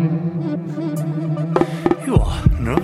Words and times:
Ja, 0.00 0.06
ne? 2.58 2.76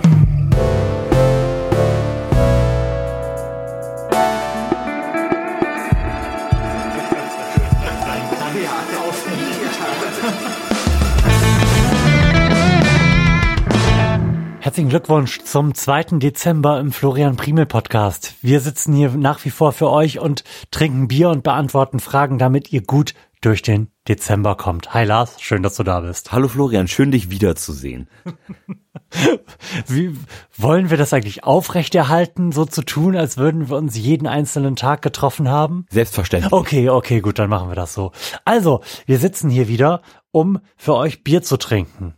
Herzlichen 14.60 14.90
Glückwunsch 14.90 15.40
zum 15.44 15.74
2. 15.74 16.18
Dezember 16.18 16.80
im 16.80 16.92
Florian 16.92 17.36
Primel 17.36 17.64
Podcast. 17.64 18.34
Wir 18.42 18.60
sitzen 18.60 18.92
hier 18.92 19.10
nach 19.12 19.42
wie 19.46 19.50
vor 19.50 19.72
für 19.72 19.88
euch 19.90 20.18
und 20.18 20.44
trinken 20.70 21.08
Bier 21.08 21.30
und 21.30 21.42
beantworten 21.44 21.98
Fragen, 21.98 22.36
damit 22.36 22.72
ihr 22.72 22.82
gut 22.82 23.14
durch 23.40 23.62
den 23.62 23.88
Dezember 24.08 24.54
kommt. 24.54 24.94
Hi 24.94 25.04
Lars, 25.04 25.40
schön, 25.40 25.62
dass 25.62 25.76
du 25.76 25.82
da 25.82 26.00
bist. 26.00 26.32
Hallo 26.32 26.48
Florian, 26.48 26.86
schön 26.88 27.10
dich 27.10 27.30
wiederzusehen. 27.30 28.08
Wie 29.86 30.16
wollen 30.56 30.90
wir 30.90 30.96
das 30.96 31.12
eigentlich 31.12 31.44
aufrechterhalten, 31.44 32.52
so 32.52 32.64
zu 32.64 32.82
tun, 32.82 33.16
als 33.16 33.36
würden 33.36 33.68
wir 33.68 33.76
uns 33.76 33.96
jeden 33.96 34.26
einzelnen 34.26 34.76
Tag 34.76 35.02
getroffen 35.02 35.48
haben? 35.48 35.86
Selbstverständlich. 35.90 36.52
Okay, 36.52 36.88
okay, 36.88 37.20
gut, 37.20 37.38
dann 37.38 37.50
machen 37.50 37.68
wir 37.68 37.74
das 37.74 37.94
so. 37.94 38.12
Also, 38.44 38.80
wir 39.06 39.18
sitzen 39.18 39.50
hier 39.50 39.68
wieder, 39.68 40.02
um 40.30 40.60
für 40.76 40.94
euch 40.94 41.24
Bier 41.24 41.42
zu 41.42 41.56
trinken. 41.56 42.14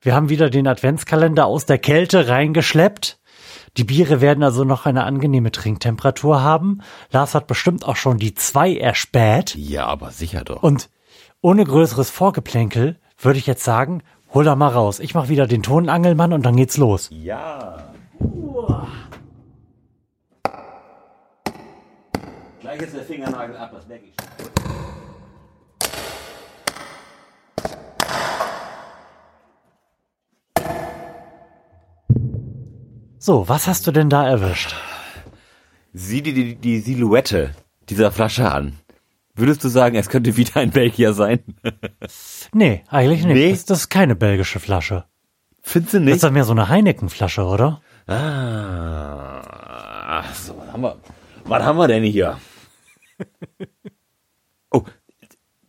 Wir 0.00 0.14
haben 0.14 0.28
wieder 0.28 0.48
den 0.48 0.66
Adventskalender 0.66 1.46
aus 1.46 1.66
der 1.66 1.78
Kälte 1.78 2.28
reingeschleppt. 2.28 3.18
Die 3.76 3.84
Biere 3.84 4.20
werden 4.20 4.42
also 4.42 4.64
noch 4.64 4.86
eine 4.86 5.04
angenehme 5.04 5.52
Trinktemperatur 5.52 6.42
haben. 6.42 6.80
Lars 7.10 7.34
hat 7.34 7.46
bestimmt 7.46 7.84
auch 7.84 7.96
schon 7.96 8.18
die 8.18 8.34
zwei 8.34 8.74
erspäht. 8.74 9.54
Ja, 9.56 9.86
aber 9.86 10.10
sicher 10.10 10.42
doch. 10.44 10.62
Und 10.62 10.88
ohne 11.40 11.64
größeres 11.64 12.10
Vorgeplänkel 12.10 12.96
würde 13.18 13.38
ich 13.38 13.46
jetzt 13.46 13.64
sagen, 13.64 14.02
hol 14.34 14.44
da 14.44 14.56
mal 14.56 14.68
raus. 14.68 15.00
Ich 15.00 15.14
mach 15.14 15.28
wieder 15.28 15.46
den 15.46 15.62
Tonangelmann 15.62 16.32
und 16.32 16.44
dann 16.44 16.56
geht's 16.56 16.76
los. 16.76 17.08
ja. 17.10 17.84
Gleich 22.60 22.82
ist 22.82 22.94
der 22.94 23.04
Fingernagel 23.04 23.56
ab, 23.56 23.70
das 23.72 23.86
merke 23.86 24.04
ich 24.04 24.12
schon. 24.20 24.28
So, 33.18 33.48
was 33.48 33.66
hast 33.66 33.86
du 33.86 33.92
denn 33.92 34.10
da 34.10 34.28
erwischt? 34.28 34.74
Sieh 35.94 36.22
dir 36.22 36.34
die, 36.34 36.56
die 36.56 36.80
Silhouette 36.80 37.54
dieser 37.88 38.10
Flasche 38.12 38.50
an. 38.50 38.78
Würdest 39.38 39.62
du 39.64 39.68
sagen, 39.68 39.94
es 39.96 40.08
könnte 40.08 40.36
wieder 40.36 40.56
ein 40.60 40.70
Belgier 40.70 41.12
sein? 41.14 41.40
Nee, 42.52 42.82
eigentlich 42.88 43.24
nicht. 43.24 43.34
Nee? 43.34 43.50
Das, 43.52 43.64
das 43.64 43.78
ist 43.80 43.88
keine 43.88 44.14
belgische 44.16 44.60
Flasche. 44.60 45.04
Findest 45.62 45.94
du 45.94 45.98
Das 45.98 46.04
nicht? 46.04 46.14
ist 46.16 46.24
doch 46.24 46.30
mehr 46.30 46.44
so 46.44 46.52
eine 46.52 46.68
Heineken-Flasche, 46.68 47.44
oder? 47.44 47.80
Ah, 48.06 49.40
ach 50.22 50.34
so, 50.34 50.56
was 50.58 50.72
haben 50.72 50.82
wir, 50.82 50.96
was 51.44 51.62
haben 51.62 51.78
wir 51.78 51.88
denn 51.88 52.04
hier? 52.04 52.38
Oh, 54.70 54.82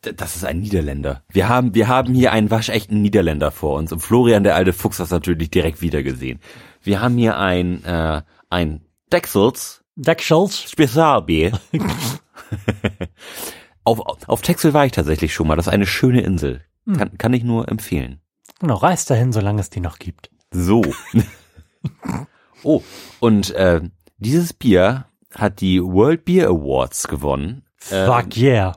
das 0.01 0.35
ist 0.35 0.43
ein 0.43 0.59
Niederländer. 0.59 1.23
Wir 1.29 1.47
haben, 1.47 1.73
wir 1.73 1.87
haben 1.87 2.13
hier 2.13 2.33
einen 2.33 2.51
waschechten 2.51 3.01
Niederländer 3.01 3.49
vor 3.49 3.77
uns. 3.77 3.93
Und 3.93 3.99
Florian, 4.01 4.43
der 4.43 4.55
alte 4.55 4.73
Fuchs, 4.73 4.99
hat 4.99 5.05
das 5.05 5.11
natürlich 5.11 5.51
direkt 5.51 5.81
wieder 5.81 6.03
gesehen. 6.03 6.41
Wir 6.81 6.99
haben 7.01 7.17
hier 7.17 7.37
ein, 7.37 7.81
äh, 7.85 8.21
ein 8.49 8.81
Texels 9.09 9.83
Deckschulz. 9.95 10.69
Spezialbier. 10.69 11.57
auf, 13.83 13.99
auf 14.27 14.41
Texel 14.41 14.73
war 14.73 14.85
ich 14.85 14.91
tatsächlich 14.91 15.33
schon 15.33 15.47
mal. 15.47 15.55
Das 15.55 15.67
ist 15.67 15.73
eine 15.73 15.85
schöne 15.87 16.21
Insel. 16.21 16.61
Kann, 16.97 17.17
kann 17.17 17.33
ich 17.33 17.43
nur 17.43 17.69
empfehlen. 17.69 18.19
Genau, 18.59 18.75
reist 18.75 19.09
dahin, 19.09 19.31
solange 19.31 19.61
es 19.61 19.69
die 19.69 19.79
noch 19.79 19.99
gibt. 19.99 20.29
So. 20.51 20.83
oh, 22.63 22.81
und 23.19 23.51
äh, 23.51 23.81
dieses 24.17 24.53
Bier 24.53 25.05
hat 25.33 25.61
die 25.61 25.81
World 25.81 26.25
Beer 26.25 26.47
Awards 26.49 27.07
gewonnen. 27.07 27.63
Fuck 27.77 28.35
yeah. 28.37 28.75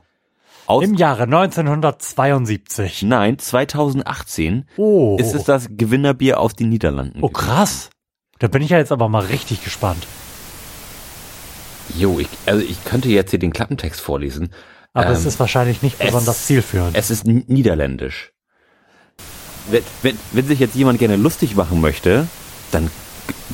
Aus, 0.65 0.83
Im 0.85 0.93
Jahre 0.93 1.23
1972. 1.23 3.03
nein, 3.03 3.37
2018 3.37 4.65
Oh. 4.77 5.17
ist 5.19 5.33
es 5.33 5.43
das 5.43 5.67
Gewinnerbier 5.69 6.39
aus 6.39 6.53
den 6.53 6.69
Niederlanden. 6.69 7.19
Oh, 7.21 7.27
krass. 7.29 7.89
Da 8.39 8.47
bin 8.47 8.61
ich 8.61 8.69
ja 8.69 8.77
jetzt 8.77 8.91
aber 8.93 9.09
mal 9.09 9.25
richtig 9.25 9.63
gespannt. 9.63 10.07
Jo, 11.97 12.19
ich, 12.19 12.27
also 12.45 12.61
ich 12.61 12.83
könnte 12.85 13.09
jetzt 13.09 13.31
hier 13.31 13.39
den 13.39 13.53
Klappentext 13.53 14.01
vorlesen. 14.01 14.49
Aber 14.93 15.09
es 15.11 15.21
Ähm, 15.21 15.27
ist 15.27 15.39
wahrscheinlich 15.39 15.81
nicht 15.81 15.97
besonders 15.99 16.45
zielführend. 16.45 16.95
Es 16.95 17.09
ist 17.09 17.25
niederländisch. 17.25 18.31
Wenn, 19.69 19.83
wenn, 20.01 20.17
wenn 20.31 20.47
sich 20.47 20.59
jetzt 20.59 20.75
jemand 20.75 20.99
gerne 20.99 21.15
lustig 21.15 21.55
machen 21.55 21.81
möchte, 21.81 22.27
dann 22.71 22.91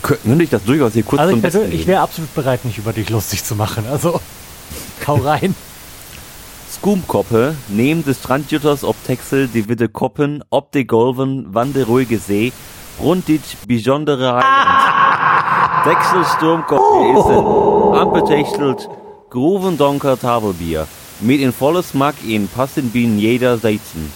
könnte 0.01 0.43
ich 0.43 0.49
das 0.49 0.63
durchaus 0.63 0.93
hier 0.93 1.03
kurz 1.03 1.19
Also 1.21 1.31
zum 1.31 1.39
ich, 1.39 1.43
Besten 1.43 1.71
ich 1.71 1.87
wäre 1.87 2.01
absolut 2.01 2.33
bereit, 2.33 2.65
mich 2.65 2.77
über 2.77 2.93
dich 2.93 3.09
lustig 3.09 3.43
zu 3.43 3.55
machen. 3.55 3.85
Also, 3.89 4.19
hau 5.07 5.15
rein. 5.15 5.55
Skoomkoppe, 6.71 7.55
neben 7.67 8.03
des 8.05 8.19
Strandjutters 8.19 8.83
op 8.83 8.95
Texel, 9.05 9.47
die 9.47 9.67
witte 9.67 9.87
Koppen, 9.89 10.43
op 10.49 10.71
de 10.71 10.83
Golven, 10.85 11.47
van 11.51 11.71
de 11.71 11.83
ruhige 11.83 12.19
See, 12.19 12.51
rund 12.99 13.25
dit 13.25 13.41
bijzondere 13.67 14.29
Eiland. 14.41 15.08
Texel 15.89 16.23
Sturmkoppe 16.35 17.17
is 17.17 17.25
een 17.35 17.99
ampetechselt 17.99 18.87
Gruvendonker 19.29 20.17
Tafelbier. 20.19 20.85
Mit 21.17 21.39
in 21.39 21.51
volle 21.53 21.81
Smack 21.83 22.13
in 22.23 22.47
passen 22.55 22.91
bin 22.91 23.17
jeder 23.17 23.57
Seizen. 23.57 24.11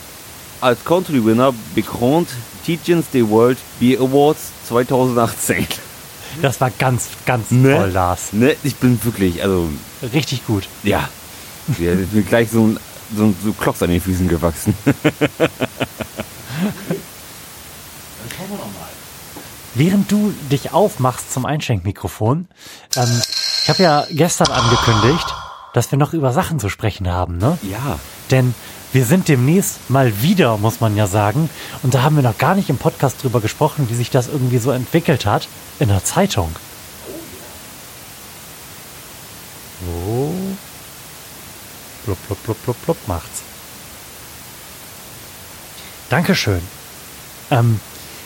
Als 0.60 0.84
Country 0.84 1.26
Winner 1.26 1.52
bekront 1.74 2.30
Tietjens 2.64 3.06
the 3.12 3.28
World 3.28 3.58
Beer 3.80 4.00
Awards 4.02 4.52
2018. 4.68 5.66
Das 6.44 6.62
war 6.62 6.70
ganz, 6.78 7.08
ganz 7.26 7.50
Ne? 7.50 7.76
toll, 7.76 7.90
Lars. 7.92 8.34
Ne, 8.34 8.56
ich 8.62 8.76
bin 8.76 9.00
wirklich, 9.04 9.42
also, 9.42 9.68
Richtig 10.14 10.46
gut. 10.46 10.68
ja. 10.84 11.10
Mir 11.80 11.94
ist 11.94 12.14
mir 12.14 12.22
gleich 12.22 12.52
so 12.52 12.66
ein, 12.68 12.80
so, 13.18 13.24
ein- 13.24 13.36
so 13.44 13.52
Klocks 13.54 13.82
an 13.82 13.90
den 13.90 14.00
Füßen 14.02 14.28
gewachsen. 14.28 14.76
Während 19.76 20.12
du 20.12 20.34
dich 20.52 20.72
aufmachst 20.72 21.34
zum 21.34 21.46
Einschenkmikrofon, 21.46 22.48
ähm, 22.96 23.22
ich 23.64 23.70
habe 23.70 23.84
ja 23.84 24.06
gestern 24.12 24.52
angekündigt, 24.52 25.34
dass 25.74 25.92
wir 25.92 25.98
noch 25.98 26.14
über 26.14 26.32
Sachen 26.32 26.60
zu 26.60 26.70
sprechen 26.70 27.10
haben, 27.12 27.38
ne? 27.38 27.58
Ja. 27.64 27.98
Denn 28.30 28.54
wir 28.92 29.06
sind 29.06 29.28
demnächst 29.28 29.90
mal 29.90 30.22
wieder, 30.22 30.58
muss 30.58 30.80
man 30.80 30.96
ja 30.96 31.08
sagen, 31.08 31.50
und 31.82 31.96
da 31.96 32.04
haben 32.04 32.16
wir 32.16 32.22
noch 32.22 32.38
gar 32.38 32.54
nicht 32.54 32.70
im 32.70 32.78
Podcast 32.78 33.24
drüber 33.24 33.42
gesprochen, 33.42 33.90
wie 33.90 33.96
sich 33.96 34.12
das 34.12 34.28
irgendwie 34.28 34.60
so 34.60 34.70
entwickelt 34.70 35.26
hat, 35.26 35.48
in 35.80 35.90
der 35.90 36.04
Zeitung. 36.04 36.56
So. 39.82 40.34
Blub, 42.06 42.18
blub, 42.28 42.44
blub, 42.44 42.64
blub, 42.64 42.86
blub 42.86 42.98
macht's. 43.08 43.42
Dankeschön. 46.10 46.62
Ähm, 47.50 47.80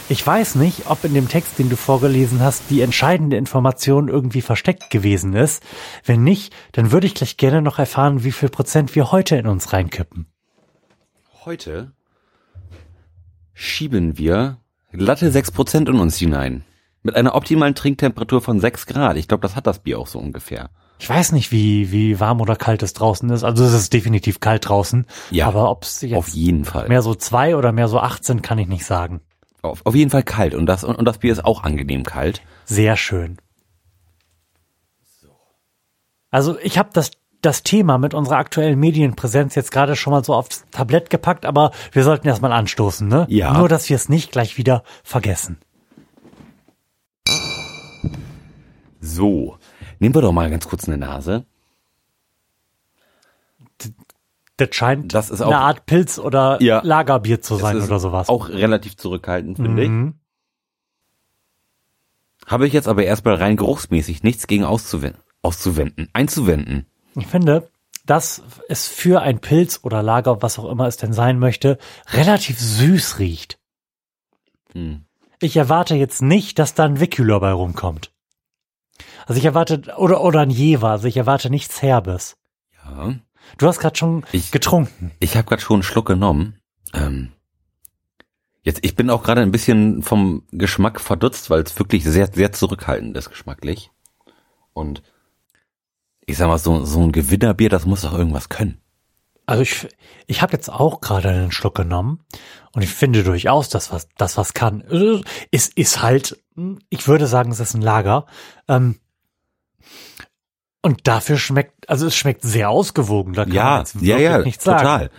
ich 0.09 0.25
weiß 0.25 0.55
nicht, 0.55 0.89
ob 0.89 1.03
in 1.03 1.13
dem 1.13 1.27
Text, 1.27 1.59
den 1.59 1.69
du 1.69 1.75
vorgelesen 1.75 2.39
hast, 2.41 2.63
die 2.69 2.81
entscheidende 2.81 3.35
Information 3.37 4.07
irgendwie 4.07 4.41
versteckt 4.41 4.89
gewesen 4.89 5.33
ist. 5.33 5.61
Wenn 6.05 6.23
nicht, 6.23 6.53
dann 6.71 6.91
würde 6.91 7.07
ich 7.07 7.13
gleich 7.13 7.37
gerne 7.37 7.61
noch 7.61 7.77
erfahren, 7.77 8.23
wie 8.23 8.31
viel 8.31 8.49
Prozent 8.49 8.95
wir 8.95 9.11
heute 9.11 9.35
in 9.35 9.47
uns 9.47 9.73
reinkippen. 9.73 10.27
Heute 11.45 11.91
schieben 13.53 14.17
wir 14.17 14.57
glatte 14.93 15.29
6% 15.29 15.89
in 15.89 15.99
uns 15.99 16.17
hinein. 16.17 16.63
Mit 17.03 17.15
einer 17.15 17.35
optimalen 17.35 17.75
Trinktemperatur 17.75 18.41
von 18.41 18.59
6 18.59 18.85
Grad. 18.85 19.17
Ich 19.17 19.27
glaube, 19.27 19.41
das 19.41 19.55
hat 19.55 19.67
das 19.67 19.79
Bier 19.79 19.99
auch 19.99 20.07
so 20.07 20.19
ungefähr. 20.19 20.69
Ich 20.99 21.07
weiß 21.09 21.31
nicht, 21.33 21.51
wie, 21.51 21.91
wie 21.91 22.19
warm 22.19 22.41
oder 22.41 22.55
kalt 22.55 22.81
es 22.81 22.93
draußen 22.93 23.29
ist. 23.29 23.43
Also 23.43 23.63
es 23.63 23.73
ist 23.73 23.93
definitiv 23.93 24.39
kalt 24.39 24.67
draußen. 24.67 25.05
Ja, 25.31 25.47
Aber 25.47 25.69
ob 25.69 25.83
es 25.83 26.03
Auf 26.03 26.27
jetzt 26.27 26.35
jeden 26.35 26.65
Fall. 26.65 26.87
mehr 26.87 27.01
so 27.01 27.13
zwei 27.13 27.55
oder 27.55 27.71
mehr 27.71 27.87
so 27.87 27.99
acht 27.99 28.23
sind, 28.25 28.41
kann 28.41 28.57
ich 28.57 28.67
nicht 28.67 28.85
sagen. 28.85 29.21
Auf, 29.69 29.85
auf 29.85 29.95
jeden 29.95 30.11
Fall 30.11 30.23
kalt. 30.23 30.53
Und 30.53 30.65
das, 30.65 30.83
und, 30.83 30.95
und 30.95 31.05
das 31.05 31.19
Bier 31.19 31.31
ist 31.31 31.45
auch 31.45 31.63
angenehm 31.63 32.03
kalt. 32.03 32.41
Sehr 32.65 32.97
schön. 32.97 33.37
Also 36.29 36.57
ich 36.59 36.77
habe 36.77 36.89
das, 36.93 37.11
das 37.41 37.63
Thema 37.63 37.97
mit 37.97 38.13
unserer 38.13 38.37
aktuellen 38.37 38.79
Medienpräsenz 38.79 39.55
jetzt 39.55 39.71
gerade 39.71 39.95
schon 39.95 40.11
mal 40.11 40.23
so 40.23 40.33
aufs 40.33 40.65
Tablett 40.71 41.09
gepackt, 41.09 41.45
aber 41.45 41.71
wir 41.91 42.03
sollten 42.03 42.27
erstmal 42.27 42.51
anstoßen, 42.51 43.07
ne? 43.07 43.25
Ja. 43.29 43.57
Nur, 43.57 43.69
dass 43.69 43.89
wir 43.89 43.95
es 43.95 44.09
nicht 44.09 44.31
gleich 44.31 44.57
wieder 44.57 44.83
vergessen. 45.03 45.57
So. 48.99 49.57
Nehmen 49.99 50.15
wir 50.15 50.21
doch 50.21 50.31
mal 50.31 50.49
ganz 50.49 50.67
kurz 50.67 50.87
eine 50.87 50.97
Nase. 50.97 51.45
Das 54.57 54.69
scheint 54.75 55.13
Das 55.13 55.29
ist 55.29 55.41
auch- 55.41 55.47
eine 55.47 55.59
Art 55.59 55.85
Pilz 55.85 56.17
oder 56.19 56.61
Ja. 56.61 56.81
Lagerbier 56.83 57.41
zu 57.41 57.55
sein 57.57 57.81
oder 57.81 57.99
sowas. 57.99 58.27
Auch 58.29 58.49
relativ 58.49 58.97
zurückhaltend, 58.97 59.57
finde 59.57 59.83
ich. 59.83 59.89
Mhm. 59.89 60.15
Habe 62.45 62.65
ich 62.67 62.73
jetzt 62.73 62.87
aber 62.87 63.03
erstmal 63.03 63.35
rein 63.35 63.57
geruchsmäßig 63.57 64.23
nichts 64.23 64.47
gegen 64.47 64.63
auszuwenden, 64.63 65.21
auszuwenden, 65.41 66.09
einzuwenden. 66.13 66.85
Ich 67.15 67.27
finde, 67.27 67.69
dass 68.05 68.41
es 68.69 68.87
für 68.87 69.21
ein 69.21 69.39
Pilz 69.39 69.81
oder 69.83 70.01
Lager, 70.01 70.41
was 70.41 70.57
auch 70.57 70.69
immer 70.69 70.87
es 70.87 70.97
denn 70.97 71.13
sein 71.13 71.39
möchte, 71.39 71.77
relativ 72.13 72.57
süß 72.59 73.19
riecht. 73.19 73.59
Hm. 74.73 75.03
Ich 75.39 75.57
erwarte 75.57 75.95
jetzt 75.95 76.21
nicht, 76.21 76.57
dass 76.57 76.73
da 76.73 76.85
ein 76.85 76.99
Wickhüler 76.99 77.39
bei 77.39 77.51
rumkommt. 77.51 78.11
Also 79.25 79.37
ich 79.39 79.45
erwarte, 79.45 79.93
oder, 79.97 80.21
oder 80.23 80.39
ein 80.39 80.49
Jever, 80.49 80.89
also 80.89 81.07
ich 81.07 81.17
erwarte 81.17 81.49
nichts 81.49 81.81
Herbes. 81.81 82.37
Ja. 82.85 83.13
Du 83.57 83.67
hast 83.67 83.79
gerade 83.79 83.95
schon 83.97 84.25
Ich- 84.31 84.51
getrunken. 84.51 85.11
Ich 85.19 85.35
habe 85.35 85.47
gerade 85.47 85.61
schon 85.61 85.75
einen 85.77 85.83
Schluck 85.83 86.07
genommen. 86.07 86.59
Ähm, 86.93 87.31
jetzt, 88.61 88.79
ich 88.83 88.95
bin 88.95 89.09
auch 89.09 89.23
gerade 89.23 89.41
ein 89.41 89.51
bisschen 89.51 90.03
vom 90.03 90.43
Geschmack 90.51 90.99
verdutzt, 91.01 91.49
weil 91.49 91.61
es 91.61 91.77
wirklich 91.79 92.03
sehr, 92.03 92.27
sehr 92.33 92.51
zurückhaltend 92.51 93.15
ist 93.17 93.29
geschmacklich. 93.29 93.91
Und 94.73 95.01
ich 96.25 96.37
sag 96.37 96.47
mal, 96.47 96.57
so, 96.59 96.83
so 96.85 97.01
ein 97.01 97.11
Gewinnerbier, 97.11 97.69
das 97.69 97.85
muss 97.85 98.01
doch 98.01 98.13
irgendwas 98.13 98.49
können. 98.49 98.81
Also 99.45 99.61
ich, 99.63 99.87
ich 100.27 100.41
habe 100.41 100.51
jetzt 100.51 100.69
auch 100.69 100.99
gerade 100.99 101.29
einen 101.29 101.51
Schluck 101.53 101.75
genommen 101.75 102.19
und 102.73 102.81
ich 102.81 102.89
finde 102.89 103.23
durchaus, 103.23 103.69
dass 103.69 103.91
was, 103.93 104.09
das 104.17 104.35
was 104.35 104.53
kann. 104.53 104.81
Es 105.51 105.69
ist 105.69 106.01
halt, 106.01 106.43
ich 106.89 107.07
würde 107.07 107.27
sagen, 107.27 107.51
es 107.51 107.61
ist 107.61 107.73
ein 107.73 107.81
Lager. 107.81 108.25
Ähm, 108.67 108.99
und 110.81 111.07
dafür 111.07 111.37
schmeckt, 111.37 111.89
also 111.89 112.07
es 112.07 112.15
schmeckt 112.15 112.43
sehr 112.43 112.69
ausgewogen. 112.69 113.33
Da 113.33 113.43
kann 113.43 113.49
man 113.53 113.55
Ja, 113.57 113.77
jetzt 113.79 113.95
ja, 114.01 114.17
ja, 114.17 114.37
nichts 114.39 114.63
total. 114.63 114.83
sagen. 114.85 115.09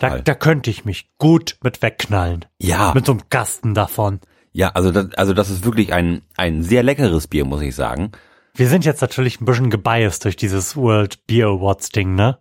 Da, 0.00 0.08
total. 0.08 0.22
da 0.22 0.34
könnte 0.34 0.70
ich 0.70 0.84
mich 0.84 1.10
gut 1.18 1.56
mit 1.62 1.82
wegknallen. 1.82 2.44
Ja, 2.58 2.92
Mit 2.94 3.06
so 3.06 3.12
einem 3.12 3.28
Kasten 3.28 3.74
davon. 3.74 4.20
ja, 4.52 4.70
also 4.70 4.90
das, 4.90 5.12
also 5.14 5.34
das 5.34 5.50
ist 5.50 5.64
wirklich 5.64 5.92
ein, 5.92 6.22
ein 6.36 6.62
sehr 6.62 6.82
leckeres 6.82 7.26
Bier, 7.26 7.44
muss 7.44 7.60
ich 7.62 7.74
sagen. 7.74 8.12
Wir 8.54 8.68
sind 8.68 8.84
jetzt 8.84 9.00
natürlich 9.02 9.40
ein 9.40 9.44
bisschen 9.44 9.70
gebiased 9.70 10.24
durch 10.24 10.36
dieses 10.36 10.76
World 10.76 11.26
Beer 11.26 11.46
Awards 11.48 11.90
Ding, 11.90 12.14
ne? 12.16 12.38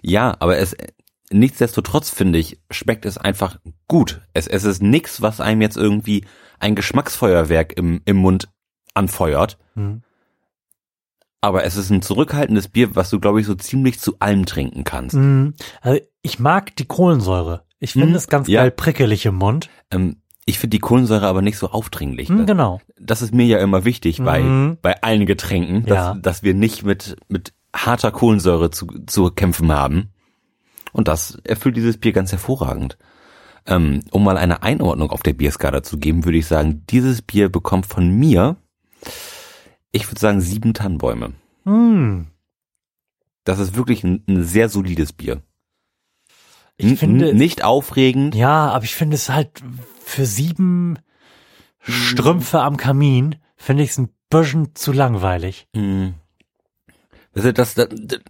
Ja, 0.00 0.36
aber 0.38 0.56
es, 0.58 0.74
nichtsdestotrotz 1.30 2.10
finde 2.10 2.38
ich, 2.38 2.60
schmeckt 2.70 3.04
es 3.04 3.18
einfach 3.18 3.58
gut. 3.88 4.20
Es, 4.32 4.46
es 4.46 4.64
ist 4.64 4.82
nix, 4.82 5.20
was 5.22 5.40
einem 5.40 5.60
jetzt 5.60 5.76
irgendwie 5.76 6.24
ein 6.60 6.74
Geschmacksfeuerwerk 6.74 7.72
im, 7.76 8.00
im 8.04 8.16
Mund 8.16 8.48
anfeuert. 8.94 9.58
Mhm. 9.74 10.02
Aber 11.40 11.64
es 11.64 11.76
ist 11.76 11.90
ein 11.90 12.02
zurückhaltendes 12.02 12.68
Bier, 12.68 12.94
was 12.96 13.10
du, 13.10 13.18
glaube 13.18 13.40
ich, 13.40 13.46
so 13.46 13.54
ziemlich 13.54 13.98
zu 13.98 14.16
allem 14.18 14.44
trinken 14.46 14.84
kannst. 14.84 15.16
Mhm. 15.16 15.54
Also 15.80 16.00
ich 16.22 16.38
mag 16.38 16.76
die 16.76 16.84
Kohlensäure. 16.84 17.64
Ich 17.78 17.92
finde 17.92 18.08
Mhm. 18.08 18.14
es 18.14 18.28
ganz 18.28 18.46
Ja. 18.48 18.60
geil 18.62 18.70
prickelig 18.70 19.24
im 19.24 19.36
Mund. 19.36 19.70
Ähm, 19.90 20.16
ich 20.44 20.58
finde 20.58 20.76
die 20.76 20.80
Kohlensäure 20.80 21.26
aber 21.26 21.40
nicht 21.40 21.56
so 21.56 21.70
aufdringlich. 21.70 22.28
Das, 22.28 22.46
genau. 22.46 22.80
das 22.98 23.22
ist 23.22 23.32
mir 23.32 23.46
ja 23.46 23.58
immer 23.58 23.84
wichtig 23.84 24.18
bei, 24.22 24.40
Mhm. 24.40 24.78
bei 24.82 25.00
allen 25.02 25.24
Getränken, 25.24 25.86
dass, 25.86 25.96
Ja. 25.96 26.14
dass 26.14 26.42
wir 26.42 26.52
nicht 26.54 26.82
mit, 26.84 27.16
mit 27.28 27.54
harter 27.74 28.10
Kohlensäure 28.10 28.70
zu, 28.70 28.86
zu 29.06 29.30
kämpfen 29.30 29.72
haben. 29.72 30.10
Und 30.92 31.08
das 31.08 31.38
erfüllt 31.44 31.76
dieses 31.76 31.96
Bier 31.98 32.12
ganz 32.12 32.32
hervorragend. 32.32 32.98
Ähm, 33.66 34.02
um 34.10 34.24
mal 34.24 34.36
eine 34.36 34.62
Einordnung 34.62 35.10
auf 35.10 35.22
der 35.22 35.34
Bierskala 35.34 35.82
zu 35.82 35.98
geben, 35.98 36.24
würde 36.24 36.38
ich 36.38 36.46
sagen, 36.46 36.84
dieses 36.90 37.22
Bier 37.22 37.48
bekommt 37.48 37.86
von 37.86 38.10
mir, 38.10 38.56
ich 39.92 40.08
würde 40.08 40.20
sagen, 40.20 40.40
sieben 40.40 40.74
Tannenbäume. 40.74 41.32
Mhm. 41.64 42.28
Das 43.44 43.58
ist 43.58 43.74
wirklich 43.74 44.04
ein, 44.04 44.22
ein 44.28 44.44
sehr 44.44 44.68
solides 44.68 45.12
Bier. 45.12 45.42
Ich 46.76 46.86
N- 46.92 46.96
finde, 46.96 47.34
nicht 47.34 47.64
aufregend. 47.64 48.34
ja, 48.34 48.70
aber 48.70 48.84
ich 48.84 48.94
finde 48.94 49.16
es 49.16 49.28
halt 49.28 49.62
für 50.04 50.26
sieben 50.26 50.98
Strümpfe 51.80 52.60
am 52.60 52.76
Kamin 52.76 53.36
finde 53.56 53.82
ich 53.82 53.90
es 53.90 53.98
ein 53.98 54.10
bisschen 54.28 54.74
zu 54.74 54.92
langweilig. 54.92 55.66
Hm. 55.74 56.14
Also 57.34 57.52
das, 57.52 57.74
das, 57.74 57.88
das, 57.90 58.20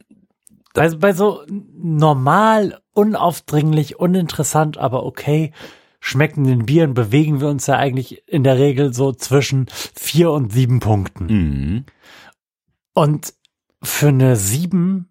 Bei, 0.75 0.89
bei 0.91 1.13
so 1.13 1.43
normal, 1.49 2.81
unaufdringlich, 2.93 3.99
uninteressant, 3.99 4.79
aber 4.79 5.05
okay 5.05 5.53
schmeckenden 6.01 6.67
Bieren 6.67 6.95
bewegen 6.95 7.41
wir 7.41 7.49
uns 7.49 7.67
ja 7.67 7.77
eigentlich 7.77 8.27
in 8.27 8.43
der 8.43 8.59
Regel 8.59 8.93
so 8.93 9.13
zwischen 9.13 9.67
vier 9.95 10.31
und 10.33 10.53
sieben 10.53 10.81
Punkten. 10.81 11.27
mh. 11.27 11.83
Und 12.93 13.35
für 13.83 14.09
eine 14.09 14.37
sieben, 14.37 15.09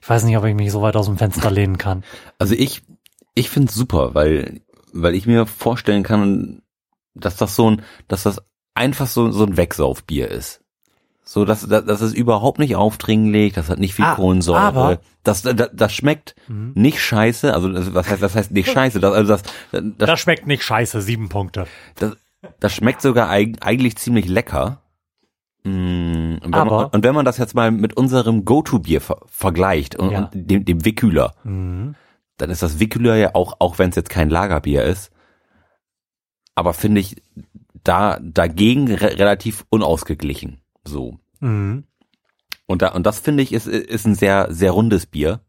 ich 0.00 0.08
weiß 0.08 0.24
nicht, 0.24 0.36
ob 0.36 0.44
ich 0.44 0.54
mich 0.54 0.72
so 0.72 0.82
weit 0.82 0.96
aus 0.96 1.06
dem 1.06 1.18
Fenster 1.18 1.50
lehnen 1.50 1.78
kann. 1.78 2.02
Also 2.38 2.54
ich, 2.54 2.82
ich 3.34 3.50
finde 3.50 3.68
es 3.68 3.74
super, 3.74 4.14
weil, 4.14 4.62
weil 4.92 5.14
ich 5.14 5.26
mir 5.26 5.46
vorstellen 5.46 6.02
kann, 6.02 6.62
dass 7.14 7.36
das 7.36 7.54
so 7.54 7.70
ein, 7.70 7.82
dass 8.08 8.22
das 8.22 8.42
einfach 8.74 9.06
so, 9.06 9.30
so 9.30 9.44
ein 9.44 9.56
Wegsaufbier 9.56 10.28
ist. 10.28 10.61
So, 11.24 11.44
dass, 11.44 11.66
dass, 11.68 11.84
das 11.84 12.00
ist 12.02 12.14
überhaupt 12.14 12.58
nicht 12.58 12.74
aufdringlich, 12.76 13.52
das 13.52 13.68
hat 13.70 13.78
nicht 13.78 13.94
viel 13.94 14.04
Ah, 14.04 14.16
Kohlensäure. 14.16 14.58
aber- 14.60 15.00
das, 15.22 15.42
das, 15.42 15.70
das 15.72 15.92
schmeckt 15.94 16.34
Mhm. 16.48 16.72
nicht 16.74 17.00
scheiße, 17.00 17.54
also 17.54 17.68
das, 17.72 17.94
was 17.94 18.08
heißt, 18.10 18.22
das 18.22 18.34
heißt 18.34 18.50
nicht 18.50 18.68
scheiße, 18.72 18.98
das, 18.98 19.14
also 19.14 19.32
das, 19.34 19.42
das, 19.70 19.82
Das 19.98 20.20
schmeckt 20.20 20.46
nicht 20.48 20.64
scheiße, 20.64 21.00
sieben 21.00 21.28
Punkte. 21.28 21.66
das, 21.96 22.16
das 22.58 22.72
schmeckt 22.74 23.02
sogar 23.02 23.30
eig 23.30 23.56
eigentlich 23.60 23.96
ziemlich 23.96 24.26
lecker. 24.28 24.82
Mm, 25.64 26.38
Und 26.42 26.42
wenn, 26.42 26.54
Aber- 26.54 26.76
man, 26.76 26.86
und 26.86 27.04
wenn 27.04 27.14
man 27.14 27.24
das 27.24 27.38
jetzt 27.38 27.54
mal 27.54 27.70
mit 27.70 27.96
unserem 27.96 28.44
Go-To-Bier 28.44 29.00
ver 29.00 29.20
vergleicht 29.28 29.94
und, 29.96 30.10
Ja. 30.10 30.18
und 30.24 30.30
dem, 30.34 30.64
dem 30.64 30.84
Wickhüler, 30.84 31.34
Mhm. 31.44 31.94
dann 32.38 32.50
ist 32.50 32.64
das 32.64 32.80
Wickhüler 32.80 33.14
ja 33.14 33.36
auch, 33.36 33.54
auch 33.60 33.78
wenn 33.78 33.90
es 33.90 33.96
jetzt 33.96 34.10
kein 34.10 34.28
Lagerbier 34.28 34.82
ist, 34.82 35.12
aber 36.56 36.74
finde 36.74 37.00
ich 37.00 37.22
da 37.84 38.18
dagegen 38.20 38.92
re 38.92 39.18
relativ 39.20 39.64
unausgeglichen. 39.70 40.58
So. 40.84 41.18
Mhm. 41.40 41.84
Und 42.66 42.82
da, 42.82 42.88
und 42.88 43.04
das 43.04 43.20
finde 43.20 43.42
ich 43.42 43.52
ist, 43.52 43.66
ist 43.66 44.06
ein 44.06 44.14
sehr, 44.14 44.48
sehr 44.50 44.72
rundes 44.72 45.06
Bier. 45.06 45.40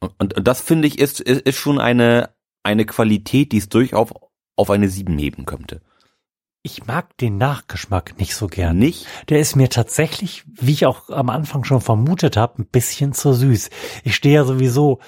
Und, 0.00 0.12
und, 0.18 0.36
und 0.36 0.48
das 0.48 0.60
finde 0.60 0.88
ich 0.88 0.98
ist, 0.98 1.20
ist, 1.20 1.42
ist 1.42 1.56
schon 1.56 1.78
eine, 1.78 2.30
eine 2.62 2.84
Qualität, 2.84 3.52
die 3.52 3.58
es 3.58 3.68
durchaus 3.68 4.10
auf 4.56 4.70
eine 4.70 4.88
7 4.88 5.16
heben 5.18 5.46
könnte. 5.46 5.80
Ich 6.62 6.86
mag 6.86 7.16
den 7.16 7.38
Nachgeschmack 7.38 8.18
nicht 8.18 8.34
so 8.34 8.46
gern. 8.46 8.78
Nicht? 8.78 9.06
Der 9.30 9.40
ist 9.40 9.56
mir 9.56 9.70
tatsächlich, 9.70 10.44
wie 10.46 10.72
ich 10.72 10.84
auch 10.84 11.08
am 11.08 11.30
Anfang 11.30 11.64
schon 11.64 11.80
vermutet 11.80 12.36
habe, 12.36 12.60
ein 12.60 12.66
bisschen 12.66 13.14
zu 13.14 13.32
süß. 13.32 13.70
Ich 14.04 14.14
stehe 14.14 14.34
ja 14.34 14.44
sowieso 14.44 15.00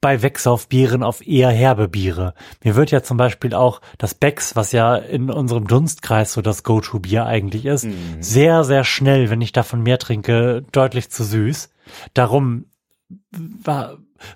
bei 0.00 0.22
Wegsaufbieren 0.22 1.02
auf 1.02 1.26
eher 1.26 1.50
herbe 1.50 1.88
Biere. 1.88 2.34
Mir 2.62 2.76
wird 2.76 2.90
ja 2.90 3.02
zum 3.02 3.16
Beispiel 3.16 3.54
auch 3.54 3.80
das 3.98 4.14
Becks, 4.14 4.54
was 4.54 4.72
ja 4.72 4.96
in 4.96 5.30
unserem 5.30 5.66
Dunstkreis 5.66 6.32
so 6.32 6.42
das 6.42 6.62
Go-To-Bier 6.62 7.26
eigentlich 7.26 7.64
ist, 7.66 7.86
sehr, 8.20 8.62
sehr 8.64 8.84
schnell, 8.84 9.30
wenn 9.30 9.40
ich 9.40 9.52
davon 9.52 9.82
mehr 9.82 9.98
trinke, 9.98 10.64
deutlich 10.72 11.10
zu 11.10 11.24
süß. 11.24 11.70
Darum 12.14 12.66